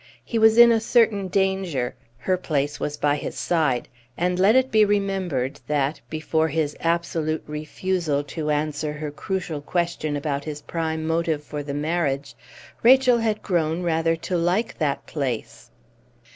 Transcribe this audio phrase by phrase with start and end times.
[0.25, 1.93] He was in a certain danger.
[2.17, 3.87] Her place was by his side.
[4.17, 10.15] And let it be remembered that, before his absolute refusal to answer her crucial question
[10.17, 12.33] about his prime motive for the marriage,
[12.81, 15.69] Rachel had grown rather to like that place.